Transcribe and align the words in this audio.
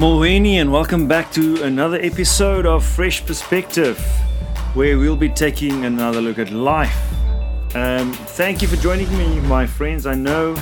Mulweni, 0.00 0.54
and 0.62 0.72
welcome 0.72 1.06
back 1.06 1.30
to 1.32 1.62
another 1.62 1.98
episode 2.00 2.64
of 2.64 2.82
Fresh 2.82 3.26
Perspective, 3.26 3.98
where 4.72 4.98
we'll 4.98 5.14
be 5.14 5.28
taking 5.28 5.84
another 5.84 6.22
look 6.22 6.38
at 6.38 6.50
life. 6.50 6.96
Um, 7.74 8.14
thank 8.14 8.62
you 8.62 8.68
for 8.68 8.76
joining 8.76 9.10
me, 9.18 9.40
my 9.40 9.66
friends. 9.66 10.06
I 10.06 10.14
know 10.14 10.56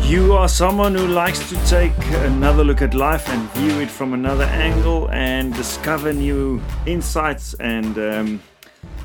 you 0.00 0.32
are 0.32 0.48
someone 0.48 0.92
who 0.92 1.06
likes 1.06 1.48
to 1.50 1.66
take 1.66 1.92
another 2.26 2.64
look 2.64 2.82
at 2.82 2.94
life 2.94 3.28
and 3.28 3.48
view 3.50 3.78
it 3.78 3.88
from 3.88 4.12
another 4.12 4.46
angle 4.46 5.08
and 5.12 5.54
discover 5.54 6.12
new 6.12 6.60
insights 6.84 7.54
and 7.60 7.96
um, 7.96 8.42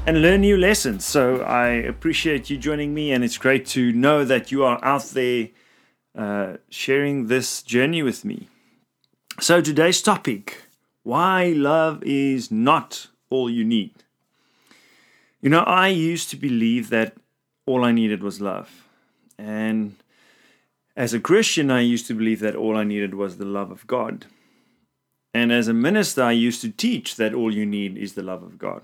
and 0.07 0.19
learn 0.23 0.41
new 0.41 0.57
lessons. 0.57 1.05
So 1.05 1.43
I 1.43 1.67
appreciate 1.67 2.49
you 2.49 2.57
joining 2.57 2.91
me, 2.91 3.11
and 3.11 3.23
it's 3.23 3.37
great 3.37 3.67
to 3.67 3.91
know 3.91 4.25
that 4.25 4.51
you 4.51 4.63
are 4.63 4.83
out 4.83 5.03
there 5.13 5.49
uh, 6.17 6.53
sharing 6.69 7.27
this 7.27 7.61
journey 7.61 8.01
with 8.01 8.25
me. 8.25 8.47
So, 9.39 9.61
today's 9.61 10.01
topic 10.01 10.63
why 11.03 11.53
love 11.55 12.01
is 12.03 12.49
not 12.49 13.05
all 13.29 13.51
you 13.51 13.63
need. 13.63 13.93
You 15.41 15.51
know, 15.51 15.59
I 15.59 15.89
used 15.89 16.31
to 16.31 16.35
believe 16.35 16.89
that 16.89 17.15
all 17.67 17.85
I 17.85 17.91
needed 17.91 18.23
was 18.23 18.41
love. 18.41 18.87
And 19.37 19.95
as 20.95 21.13
a 21.13 21.19
Christian, 21.19 21.69
I 21.69 21.81
used 21.81 22.07
to 22.07 22.15
believe 22.15 22.39
that 22.39 22.55
all 22.55 22.75
I 22.75 22.83
needed 22.83 23.13
was 23.13 23.37
the 23.37 23.45
love 23.45 23.69
of 23.69 23.85
God. 23.85 24.25
And 25.35 25.51
as 25.51 25.67
a 25.67 25.73
minister, 25.73 26.23
I 26.23 26.31
used 26.31 26.61
to 26.61 26.71
teach 26.71 27.15
that 27.17 27.35
all 27.35 27.53
you 27.53 27.67
need 27.67 27.95
is 27.95 28.13
the 28.13 28.23
love 28.23 28.41
of 28.41 28.57
God. 28.57 28.81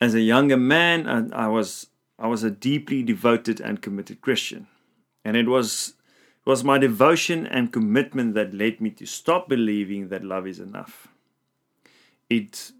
As 0.00 0.14
a 0.14 0.22
younger 0.22 0.56
man, 0.56 1.30
I, 1.34 1.48
was 1.48 1.88
I 2.18 2.28
was 2.28 2.44
a 2.44 2.50
deeply 2.50 3.02
devoted 3.02 3.60
and 3.60 3.82
committed 3.82 4.22
Christian. 4.22 4.68
And 5.22 5.36
it 5.36 5.48
was 5.48 5.92
it 6.46 6.48
was 6.48 6.64
my 6.64 6.78
devotion 6.78 7.46
and 7.46 7.72
commitment 7.72 8.34
that 8.34 8.54
led 8.54 8.80
me 8.80 8.90
to 8.90 9.06
stop 9.06 9.48
believing 9.48 10.08
that 10.08 10.24
love 10.24 10.46
is 10.46 10.58
enough. 10.58 11.08
It 12.28 12.72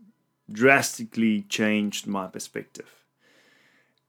drastically 0.51 1.43
changed 1.43 2.07
my 2.07 2.27
perspective. 2.27 3.05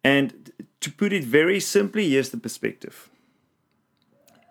And 0.04 0.52
to 0.80 0.92
put 0.92 1.14
it 1.14 1.24
very 1.24 1.60
simply, 1.60 2.10
here's 2.10 2.30
the 2.30 2.38
perspective. 2.38 3.10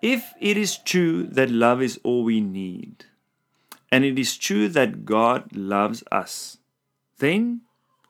If 0.03 0.33
it 0.41 0.57
is 0.57 0.79
true 0.79 1.25
that 1.25 1.51
love 1.51 1.83
is 1.83 1.99
all 2.05 2.25
we 2.25 2.41
need, 2.41 3.05
and 3.91 4.05
it 4.05 4.19
is 4.19 4.37
true 4.37 4.69
that 4.69 5.05
God 5.05 5.57
loves 5.57 6.05
us, 6.13 6.59
then 7.19 7.63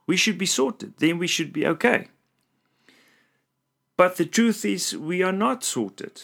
we 0.06 0.16
should 0.16 0.38
be 0.38 0.46
sorted. 0.46 0.94
Then 0.98 1.18
we 1.18 1.26
should 1.26 1.52
be 1.52 1.66
okay. 1.66 2.08
But 3.96 4.16
the 4.16 4.26
truth 4.26 4.64
is, 4.64 4.96
we 4.96 5.22
are 5.22 5.32
not 5.32 5.64
sorted. 5.64 6.22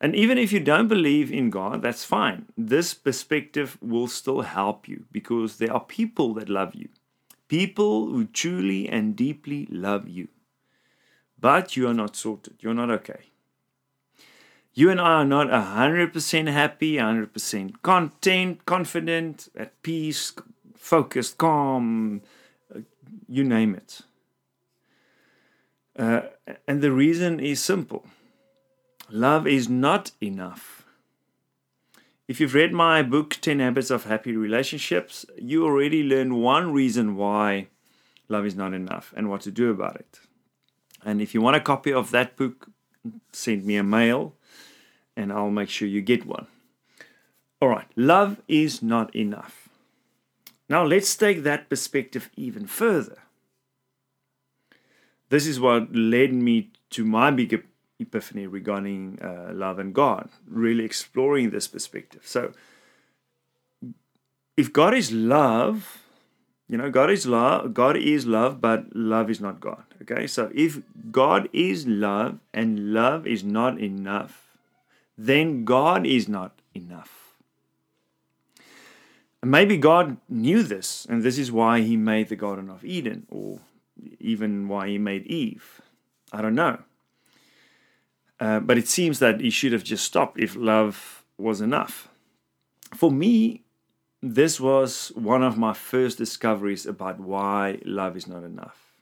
And 0.00 0.14
even 0.14 0.38
if 0.38 0.52
you 0.52 0.60
don't 0.60 0.86
believe 0.86 1.32
in 1.32 1.50
God, 1.50 1.82
that's 1.82 2.04
fine. 2.04 2.46
This 2.56 2.94
perspective 2.94 3.76
will 3.82 4.06
still 4.06 4.42
help 4.42 4.86
you 4.88 5.04
because 5.10 5.56
there 5.56 5.72
are 5.72 5.80
people 5.80 6.34
that 6.34 6.48
love 6.48 6.74
you, 6.74 6.88
people 7.48 8.06
who 8.06 8.26
truly 8.26 8.88
and 8.88 9.16
deeply 9.16 9.66
love 9.70 10.08
you. 10.08 10.28
But 11.40 11.76
you 11.76 11.88
are 11.88 11.94
not 11.94 12.16
sorted, 12.16 12.56
you're 12.60 12.74
not 12.74 12.90
okay. 12.90 13.30
You 14.74 14.90
and 14.90 15.00
I 15.00 15.22
are 15.22 15.24
not 15.24 15.48
100% 15.48 16.52
happy, 16.52 16.94
100% 16.94 17.82
content, 17.82 18.64
confident, 18.64 19.48
at 19.56 19.82
peace, 19.82 20.32
focused, 20.76 21.38
calm, 21.38 22.22
you 23.28 23.42
name 23.42 23.74
it. 23.74 24.02
Uh, 25.98 26.22
and 26.68 26.80
the 26.80 26.92
reason 26.92 27.40
is 27.40 27.60
simple 27.60 28.06
love 29.10 29.46
is 29.46 29.68
not 29.68 30.10
enough. 30.20 30.84
If 32.26 32.40
you've 32.40 32.54
read 32.54 32.72
my 32.72 33.02
book, 33.02 33.38
10 33.40 33.60
Habits 33.60 33.90
of 33.90 34.04
Happy 34.04 34.36
Relationships, 34.36 35.24
you 35.38 35.64
already 35.64 36.02
learned 36.02 36.42
one 36.42 36.72
reason 36.72 37.16
why 37.16 37.68
love 38.28 38.44
is 38.44 38.54
not 38.54 38.74
enough 38.74 39.14
and 39.16 39.30
what 39.30 39.40
to 39.42 39.50
do 39.50 39.70
about 39.70 39.96
it. 39.96 40.20
And 41.04 41.22
if 41.22 41.32
you 41.32 41.40
want 41.40 41.56
a 41.56 41.60
copy 41.60 41.92
of 41.92 42.10
that 42.10 42.36
book, 42.36 42.68
send 43.32 43.64
me 43.64 43.76
a 43.76 43.82
mail 43.82 44.34
and 45.16 45.32
I'll 45.32 45.50
make 45.50 45.70
sure 45.70 45.88
you 45.88 46.02
get 46.02 46.26
one. 46.26 46.46
All 47.60 47.68
right, 47.68 47.88
love 47.96 48.42
is 48.46 48.82
not 48.82 49.14
enough. 49.16 49.68
Now 50.68 50.84
let's 50.84 51.16
take 51.16 51.42
that 51.44 51.70
perspective 51.70 52.28
even 52.36 52.66
further. 52.66 53.16
This 55.30 55.46
is 55.46 55.58
what 55.58 55.94
led 55.94 56.32
me 56.32 56.70
to 56.90 57.04
my 57.04 57.30
big 57.30 57.52
epiphany 57.98 58.46
regarding 58.46 59.18
uh, 59.22 59.50
love 59.52 59.78
and 59.78 59.94
God, 59.94 60.28
really 60.46 60.84
exploring 60.84 61.50
this 61.50 61.68
perspective. 61.68 62.22
So, 62.24 62.52
if 64.56 64.72
God 64.72 64.94
is 64.94 65.12
love, 65.12 66.02
you 66.68 66.76
know, 66.76 66.90
God 66.90 67.10
is 67.10 67.26
love, 67.26 67.74
God 67.74 67.96
is 67.96 68.26
love, 68.26 68.60
but 68.60 68.94
love 68.94 69.30
is 69.30 69.40
not 69.40 69.60
God. 69.60 69.84
Okay, 70.02 70.26
so 70.26 70.50
if 70.54 70.80
God 71.10 71.48
is 71.52 71.86
love 71.86 72.38
and 72.52 72.92
love 72.92 73.26
is 73.26 73.42
not 73.42 73.80
enough, 73.80 74.58
then 75.16 75.64
God 75.64 76.06
is 76.06 76.28
not 76.28 76.60
enough. 76.74 77.36
And 79.42 79.50
maybe 79.50 79.76
God 79.76 80.16
knew 80.28 80.62
this, 80.62 81.06
and 81.08 81.22
this 81.22 81.38
is 81.38 81.52
why 81.52 81.80
He 81.80 81.96
made 81.96 82.28
the 82.28 82.36
Garden 82.36 82.68
of 82.68 82.84
Eden, 82.84 83.26
or 83.30 83.60
even 84.18 84.68
why 84.68 84.88
He 84.88 84.98
made 84.98 85.26
Eve. 85.26 85.80
I 86.32 86.42
don't 86.42 86.54
know. 86.54 86.82
Uh, 88.40 88.60
but 88.60 88.78
it 88.78 88.88
seems 88.88 89.18
that 89.18 89.40
he 89.40 89.50
should 89.50 89.72
have 89.72 89.84
just 89.84 90.04
stopped 90.04 90.38
if 90.38 90.54
love 90.54 91.24
was 91.36 91.60
enough. 91.60 92.08
For 92.94 93.10
me, 93.10 93.64
this 94.22 94.60
was 94.60 95.12
one 95.14 95.42
of 95.42 95.58
my 95.58 95.72
first 95.72 96.18
discoveries 96.18 96.86
about 96.86 97.20
why 97.20 97.80
love 97.84 98.16
is 98.16 98.26
not 98.26 98.44
enough. 98.44 98.92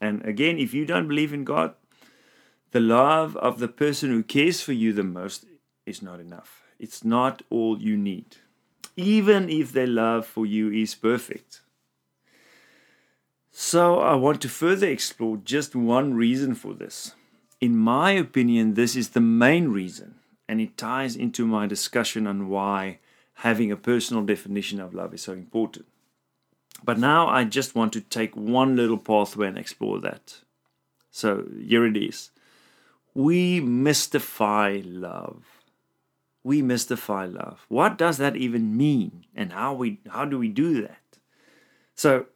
And 0.00 0.24
again, 0.24 0.58
if 0.58 0.74
you 0.74 0.84
don't 0.84 1.08
believe 1.08 1.32
in 1.32 1.44
God, 1.44 1.74
the 2.70 2.80
love 2.80 3.36
of 3.36 3.58
the 3.58 3.68
person 3.68 4.10
who 4.10 4.22
cares 4.22 4.60
for 4.60 4.72
you 4.72 4.92
the 4.92 5.02
most 5.02 5.46
is 5.86 6.02
not 6.02 6.20
enough. 6.20 6.62
It's 6.78 7.04
not 7.04 7.42
all 7.50 7.80
you 7.80 7.96
need, 7.96 8.36
even 8.96 9.48
if 9.48 9.72
their 9.72 9.86
love 9.86 10.26
for 10.26 10.46
you 10.46 10.70
is 10.70 10.94
perfect. 10.94 11.62
So, 13.50 13.98
I 13.98 14.14
want 14.14 14.40
to 14.42 14.48
further 14.48 14.86
explore 14.86 15.38
just 15.38 15.74
one 15.74 16.14
reason 16.14 16.54
for 16.54 16.74
this 16.74 17.14
in 17.60 17.76
my 17.76 18.12
opinion, 18.12 18.74
this 18.74 18.94
is 18.94 19.10
the 19.10 19.20
main 19.20 19.68
reason, 19.68 20.16
and 20.48 20.60
it 20.60 20.76
ties 20.76 21.16
into 21.16 21.46
my 21.46 21.66
discussion 21.66 22.26
on 22.26 22.48
why 22.48 22.98
having 23.34 23.70
a 23.70 23.76
personal 23.76 24.22
definition 24.24 24.80
of 24.80 24.94
love 24.94 25.14
is 25.14 25.22
so 25.22 25.32
important. 25.32 25.86
But 26.84 26.98
now 26.98 27.28
I 27.28 27.44
just 27.44 27.74
want 27.74 27.92
to 27.94 28.00
take 28.00 28.36
one 28.36 28.76
little 28.76 28.98
pathway 28.98 29.48
and 29.48 29.58
explore 29.58 29.98
that. 30.00 30.40
So 31.10 31.46
here 31.60 31.84
it 31.84 31.96
is. 31.96 32.30
We 33.14 33.60
mystify 33.60 34.80
love. 34.84 35.44
We 36.44 36.62
mystify 36.62 37.26
love. 37.26 37.66
What 37.68 37.98
does 37.98 38.18
that 38.18 38.36
even 38.36 38.76
mean? 38.76 39.24
And 39.34 39.52
how 39.52 39.74
we 39.74 40.00
how 40.08 40.24
do 40.24 40.38
we 40.38 40.48
do 40.48 40.80
that? 40.82 41.18
So 41.96 42.26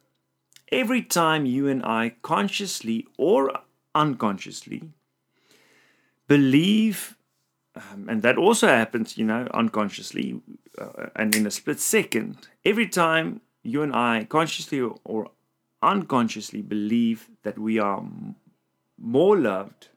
every 0.71 1.01
time 1.01 1.45
you 1.45 1.69
and 1.69 1.83
I 1.85 2.15
consciously 2.21 3.07
or 3.17 3.53
unconsciously 3.95 4.89
believe, 6.27 7.17
um, 7.75 8.07
and 8.09 8.21
that 8.21 8.37
also 8.37 8.67
happens, 8.67 9.17
you 9.17 9.25
know, 9.25 9.47
unconsciously 9.53 10.41
uh, 10.77 11.07
and 11.15 11.35
in 11.35 11.45
a 11.45 11.51
split 11.51 11.79
second. 11.79 12.37
Every 12.65 12.87
time 12.87 13.41
you 13.63 13.81
and 13.81 13.95
I 13.95 14.25
consciously 14.25 14.81
or 15.03 15.31
unconsciously 15.81 16.61
believe 16.61 17.29
that 17.43 17.57
we 17.57 17.79
are 17.79 17.99
m- 17.99 18.35
more 18.97 19.37
loved 19.37 19.89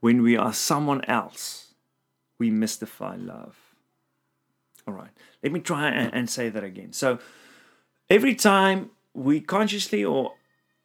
when 0.00 0.22
we 0.22 0.36
are 0.36 0.52
someone 0.52 1.04
else, 1.04 1.74
we 2.38 2.50
mystify 2.50 3.16
love. 3.16 3.56
All 4.86 4.94
right, 4.94 5.10
let 5.42 5.52
me 5.52 5.60
try 5.60 5.88
and, 5.88 6.12
and 6.12 6.28
say 6.28 6.48
that 6.48 6.64
again. 6.64 6.92
So, 6.92 7.18
every 8.08 8.34
time 8.34 8.90
we 9.14 9.40
consciously 9.40 10.04
or 10.04 10.34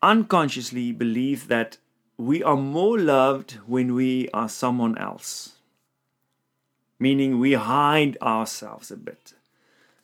unconsciously 0.01 0.91
believe 0.91 1.47
that 1.47 1.77
we 2.17 2.43
are 2.43 2.55
more 2.55 2.97
loved 2.99 3.53
when 3.67 3.93
we 3.93 4.29
are 4.33 4.49
someone 4.49 4.97
else, 4.97 5.53
meaning 6.99 7.39
we 7.39 7.53
hide 7.53 8.17
ourselves 8.21 8.91
a 8.91 8.97
bit. 8.97 9.33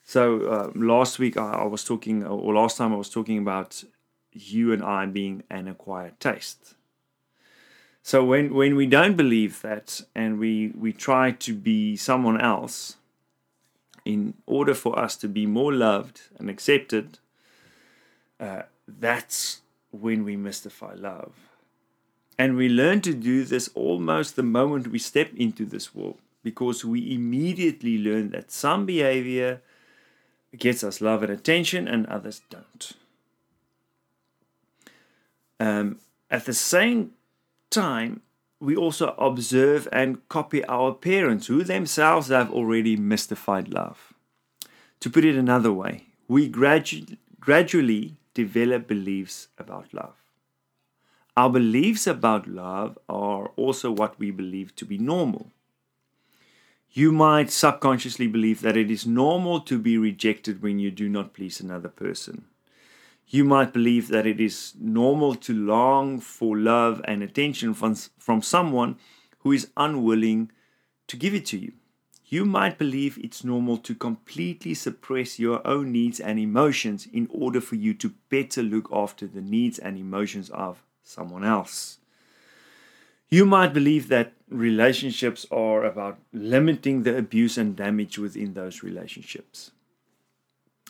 So 0.04 0.42
uh, 0.48 0.72
last 0.75 1.19
week 1.19 1.38
I, 1.38 1.54
I, 1.54 1.63
was 1.66 1.84
talking, 1.84 2.25
or 2.25 2.54
last 2.54 2.78
time 2.78 2.94
I 2.94 2.98
was 2.98 3.10
talking 3.10 3.38
about 3.38 3.84
you 4.34 4.74
and 4.74 4.84
I 4.84 5.06
being 5.06 5.44
an 5.50 5.68
acquired 5.68 6.19
taste. 6.19 6.75
So 8.04 8.25
when 8.25 8.54
when 8.54 8.75
we 8.75 8.88
don't 8.88 9.16
believe 9.16 9.62
that 9.62 10.02
and 10.16 10.40
we 10.40 10.74
we 10.75 10.92
try 10.92 11.31
to 11.31 11.54
be 11.54 11.96
someone 11.96 12.42
else, 12.42 12.98
in 14.06 14.34
order 14.48 14.74
for 14.74 14.98
us 14.98 15.16
to 15.18 15.28
be 15.28 15.46
more 15.46 15.72
loved 15.72 16.22
and 16.40 16.50
accepted, 16.50 17.19
uh, 18.40 18.64
that's 18.88 19.62
when 19.92 20.24
we 20.24 20.36
mystify 20.36 20.94
love. 20.96 21.34
And 22.42 22.58
we 22.58 22.68
learn 22.70 23.02
to 23.02 23.14
do 23.14 23.44
this 23.44 23.70
almost 23.76 24.36
the 24.36 24.50
moment 24.60 24.88
we 24.88 25.00
step 25.00 25.30
into 25.36 25.64
this 25.66 25.94
world. 25.94 26.18
because 26.44 26.84
we 26.84 27.14
immediately 27.14 27.98
learn 27.98 28.32
that 28.32 28.52
some 28.52 28.86
behavior 28.86 29.62
gets 30.58 30.84
us 30.84 31.02
love 31.02 31.24
and 31.24 31.32
attention 31.32 31.88
and 31.88 32.06
others 32.08 32.42
don't. 32.50 32.94
Um, 35.60 36.00
at 36.30 36.46
the 36.46 36.54
same 36.54 37.12
time, 37.70 38.22
we 38.60 38.76
also 38.76 39.14
observe 39.18 39.88
and 39.92 40.28
copy 40.30 40.66
our 40.66 40.94
parents 40.94 41.48
who 41.48 41.64
themselves 41.64 42.30
have 42.30 42.52
already 42.52 42.96
mystified 42.96 43.68
love. 43.70 44.14
To 45.02 45.10
put 45.10 45.26
it 45.26 45.36
another 45.36 45.72
way, 45.72 46.06
we 46.28 46.50
gradu- 46.50 47.18
gradually 47.40 48.16
develop 48.34 48.88
beliefs 48.88 49.48
about 49.58 49.94
love. 49.94 50.20
Our 51.38 51.50
beliefs 51.50 52.07
about 52.07 52.45
love 52.45 53.00
are 53.07 53.48
also 53.56 53.89
what 53.89 54.19
we 54.19 54.31
believe 54.31 54.75
to 54.75 54.86
be 54.86 54.98
normal. 54.98 55.51
You 56.92 57.13
might 57.13 57.50
subconsciously 57.50 58.28
believe 58.28 58.60
that 58.62 58.75
it 58.75 58.92
is 58.92 59.07
normal 59.07 59.62
to 59.62 59.80
be 59.80 59.98
rejected 59.98 60.62
when 60.62 60.78
you 60.78 60.92
do 60.92 61.07
not 61.07 61.33
please 61.33 61.62
another 61.62 61.88
person. 61.88 62.45
You 63.28 63.45
might 63.45 63.72
believe 63.72 64.10
that 64.10 64.28
it 64.28 64.42
is 64.42 64.74
normal 64.78 65.36
to 65.36 65.54
long 65.54 66.19
for 66.19 66.57
love 66.57 67.00
and 67.06 67.24
attention 67.24 67.74
from, 67.74 67.95
from 67.95 68.42
someone 68.42 68.98
who 69.39 69.54
is 69.54 69.72
unwilling 69.78 70.51
to 71.07 71.16
give 71.16 71.33
it 71.33 71.45
to 71.48 71.57
you. 71.57 71.72
You 72.25 72.44
might 72.44 72.78
believe 72.78 73.18
it's 73.18 73.45
normal 73.45 73.78
to 73.78 73.95
completely 73.95 74.74
suppress 74.74 75.39
your 75.39 75.66
own 75.66 75.94
needs 75.94 76.19
and 76.19 76.38
emotions 76.38 77.07
in 77.13 77.30
order 77.31 77.62
for 77.62 77.75
you 77.75 77.94
to 77.95 78.16
better 78.30 78.62
look 78.62 78.89
after 78.92 79.28
the 79.28 79.42
needs 79.42 79.80
and 79.80 79.98
emotions 79.98 80.50
of 80.50 80.83
someone 81.03 81.44
else. 81.44 82.00
You 83.30 83.45
might 83.45 83.74
believe 83.74 84.09
that 84.09 84.33
relationships 84.50 85.45
are 85.51 85.86
about 85.86 86.19
limiting 86.33 87.03
the 87.03 87.18
abuse 87.18 87.57
and 87.57 87.75
damage 87.75 88.18
within 88.18 88.53
those 88.53 88.83
relationships. 88.83 89.71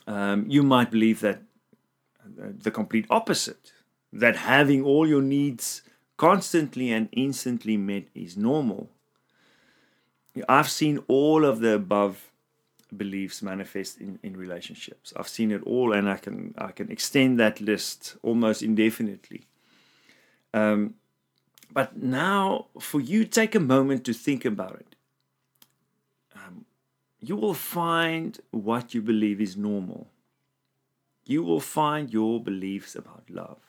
Um, 0.08 0.46
you 0.48 0.64
might 0.64 0.90
believe 0.90 1.20
that 1.22 1.42
the 2.36 2.72
complete 2.72 3.06
opposite 3.10 3.74
that 4.12 4.36
having 4.36 4.84
all 4.84 5.08
your 5.08 5.22
needs 5.22 5.84
constantly 6.18 6.92
and 6.92 7.10
instantly 7.12 7.78
met 7.78 8.04
is 8.14 8.36
normal. 8.38 8.90
I've 10.48 10.70
seen 10.70 11.00
all 11.08 11.46
of 11.46 11.60
the 11.60 11.76
above 11.76 12.32
beliefs 12.96 13.42
manifest 13.42 14.00
in, 14.00 14.20
in 14.22 14.36
relationships. 14.36 15.14
I've 15.16 15.28
seen 15.28 15.52
it 15.52 15.64
all 15.64 15.94
and 15.94 16.10
I 16.10 16.18
can 16.18 16.54
I 16.58 16.72
can 16.72 16.92
extend 16.92 17.40
that 17.40 17.62
list 17.62 18.18
almost 18.22 18.62
indefinitely. 18.62 19.44
Um, 20.54 20.96
but 21.72 21.98
now 21.98 22.68
for 22.80 23.00
you 23.00 23.24
take 23.26 23.56
a 23.56 23.60
moment 23.60 24.04
to 24.06 24.14
think 24.14 24.46
about 24.46 24.76
it. 24.76 24.96
Um, 26.36 26.66
you 27.20 27.36
will 27.36 27.54
find 27.54 28.40
what 28.52 28.94
you 28.94 29.02
believe 29.02 29.40
is 29.40 29.56
normal 29.56 30.08
you 31.26 31.44
will 31.44 31.60
find 31.60 32.12
your 32.12 32.44
beliefs 32.44 32.96
about 32.96 33.24
love. 33.30 33.60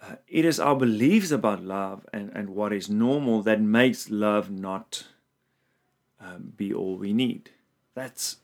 Uh, 0.00 0.16
it 0.28 0.44
is 0.44 0.60
our 0.60 0.76
beliefs 0.76 1.30
about 1.30 1.62
love 1.62 2.06
and, 2.12 2.30
and 2.34 2.50
what 2.50 2.72
is 2.72 2.90
normal 2.90 3.42
that 3.42 3.60
makes 3.60 4.10
love 4.10 4.50
not 4.50 5.04
um, 6.20 6.52
be 6.56 6.72
all 6.72 6.96
we 6.96 7.12
need. 7.12 7.50
That's 7.94 8.36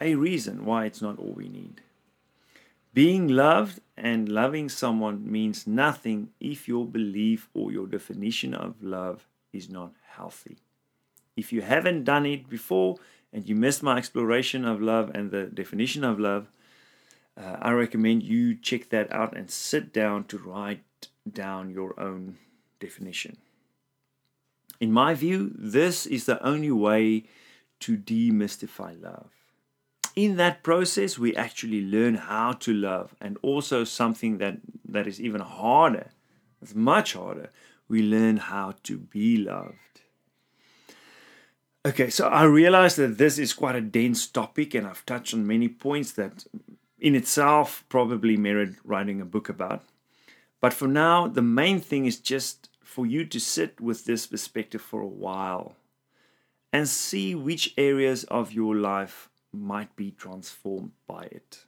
a 0.00 0.14
reason 0.14 0.64
why 0.64 0.84
it's 0.84 1.02
not 1.02 1.18
all 1.18 1.32
we 1.32 1.48
need. 1.48 1.80
Being 2.94 3.28
loved 3.28 3.80
and 3.96 4.28
loving 4.28 4.68
someone 4.68 5.30
means 5.30 5.66
nothing 5.66 6.30
if 6.40 6.66
your 6.66 6.86
belief 6.86 7.48
or 7.54 7.70
your 7.70 7.86
definition 7.86 8.54
of 8.54 8.82
love 8.82 9.26
is 9.52 9.68
not 9.68 9.92
healthy. 10.16 10.58
If 11.36 11.52
you 11.52 11.62
haven't 11.62 12.04
done 12.04 12.26
it 12.26 12.48
before 12.48 12.96
and 13.32 13.48
you 13.48 13.54
missed 13.54 13.82
my 13.82 13.98
exploration 13.98 14.64
of 14.64 14.80
love 14.80 15.10
and 15.14 15.30
the 15.30 15.44
definition 15.44 16.02
of 16.02 16.18
love, 16.18 16.48
uh, 17.36 17.56
I 17.60 17.70
recommend 17.70 18.22
you 18.24 18.54
check 18.54 18.88
that 18.88 19.12
out 19.12 19.36
and 19.36 19.50
sit 19.50 19.92
down 19.92 20.24
to 20.24 20.38
write 20.38 20.82
down 21.30 21.70
your 21.70 21.98
own 22.00 22.38
definition. 22.80 23.36
In 24.80 24.92
my 24.92 25.14
view, 25.14 25.52
this 25.54 26.06
is 26.06 26.26
the 26.26 26.42
only 26.44 26.70
way 26.70 27.24
to 27.80 27.96
demystify 27.96 29.00
love. 29.00 29.37
In 30.18 30.34
that 30.38 30.64
process, 30.64 31.16
we 31.16 31.36
actually 31.36 31.80
learn 31.80 32.16
how 32.16 32.50
to 32.64 32.72
love, 32.74 33.14
and 33.20 33.38
also 33.40 33.84
something 33.84 34.38
that, 34.38 34.56
that 34.88 35.06
is 35.06 35.20
even 35.20 35.40
harder, 35.40 36.08
it's 36.60 36.74
much 36.74 37.12
harder, 37.12 37.50
we 37.86 38.02
learn 38.02 38.38
how 38.38 38.74
to 38.82 38.98
be 38.98 39.36
loved. 39.36 40.00
Okay, 41.86 42.10
so 42.10 42.26
I 42.26 42.42
realize 42.42 42.96
that 42.96 43.16
this 43.16 43.38
is 43.38 43.52
quite 43.52 43.76
a 43.76 43.80
dense 43.80 44.26
topic, 44.26 44.74
and 44.74 44.88
I've 44.88 45.06
touched 45.06 45.34
on 45.34 45.46
many 45.46 45.68
points 45.68 46.10
that 46.14 46.46
in 46.98 47.14
itself 47.14 47.84
probably 47.88 48.36
merit 48.36 48.74
writing 48.82 49.20
a 49.20 49.24
book 49.24 49.48
about. 49.48 49.84
But 50.60 50.74
for 50.74 50.88
now, 50.88 51.28
the 51.28 51.42
main 51.42 51.78
thing 51.78 52.06
is 52.06 52.18
just 52.18 52.68
for 52.82 53.06
you 53.06 53.24
to 53.26 53.38
sit 53.38 53.80
with 53.80 54.04
this 54.04 54.26
perspective 54.26 54.82
for 54.82 55.00
a 55.00 55.06
while 55.06 55.76
and 56.72 56.88
see 56.88 57.36
which 57.36 57.72
areas 57.78 58.24
of 58.24 58.50
your 58.50 58.74
life 58.74 59.30
might 59.52 59.94
be 59.96 60.10
transformed 60.10 60.92
by 61.06 61.24
it. 61.24 61.64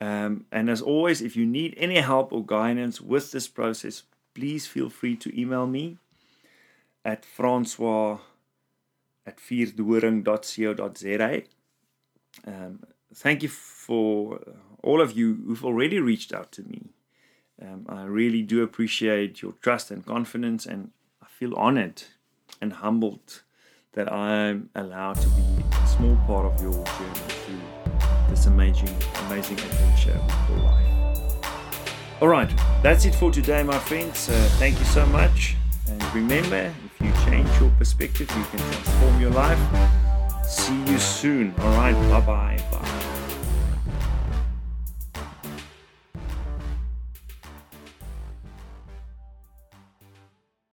Um, 0.00 0.46
and 0.50 0.70
as 0.70 0.80
always, 0.80 1.20
if 1.20 1.36
you 1.36 1.44
need 1.44 1.74
any 1.76 2.00
help 2.00 2.32
or 2.32 2.44
guidance 2.44 3.00
with 3.00 3.32
this 3.32 3.48
process, 3.48 4.04
please 4.34 4.66
feel 4.66 4.88
free 4.88 5.16
to 5.16 5.40
email 5.40 5.66
me 5.66 5.98
at 7.04 7.24
francois 7.24 8.18
at 9.26 9.38
vierdoring.co.za. 9.38 11.42
Um, 12.46 12.80
thank 13.14 13.42
you 13.42 13.48
for 13.48 14.40
all 14.82 15.00
of 15.00 15.16
you 15.16 15.42
who've 15.46 15.64
already 15.64 15.98
reached 15.98 16.32
out 16.32 16.52
to 16.52 16.62
me. 16.62 16.90
Um, 17.60 17.84
I 17.88 18.04
really 18.04 18.42
do 18.42 18.62
appreciate 18.62 19.42
your 19.42 19.52
trust 19.60 19.90
and 19.90 20.06
confidence, 20.06 20.64
and 20.64 20.92
I 21.22 21.26
feel 21.26 21.54
honored 21.56 22.04
and 22.60 22.72
humbled 22.72 23.42
that 23.92 24.10
I'm 24.10 24.70
allowed 24.74 25.20
to 25.20 25.28
be 25.28 25.59
small 25.96 26.16
part 26.26 26.46
of 26.46 26.60
your 26.62 26.72
journey 26.72 27.26
through 27.44 27.60
this 28.28 28.46
amazing, 28.46 28.94
amazing 29.26 29.58
adventure 29.58 30.20
for 30.46 30.56
life. 30.62 30.90
All 32.20 32.28
right, 32.28 32.50
that's 32.82 33.04
it 33.04 33.14
for 33.14 33.30
today, 33.32 33.62
my 33.62 33.78
friends. 33.78 34.28
Uh, 34.28 34.32
thank 34.58 34.78
you 34.78 34.84
so 34.84 35.04
much. 35.06 35.56
And 35.88 36.14
remember, 36.14 36.72
if 36.84 37.06
you 37.06 37.12
change 37.24 37.48
your 37.60 37.70
perspective, 37.78 38.30
you 38.36 38.44
can 38.44 38.58
transform 38.58 39.20
your 39.20 39.30
life. 39.30 39.58
See 40.46 40.78
you 40.84 40.98
soon. 40.98 41.54
All 41.60 41.76
right, 41.76 41.94
bye 42.10 42.20
bye. 42.20 42.62
Bye. 42.70 43.09